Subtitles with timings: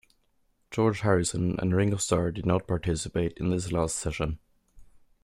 [0.71, 4.39] George Harrison and Ringo Starr did not participate in this last session.